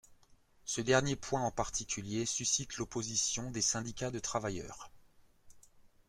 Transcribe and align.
Ce 0.65 0.81
dernier 0.81 1.15
point 1.15 1.41
en 1.43 1.51
particulier 1.51 2.25
suscite 2.25 2.77
l'opposition 2.77 3.51
des 3.51 3.61
syndicats 3.61 4.09
de 4.09 4.17
travailleurs. 4.17 4.89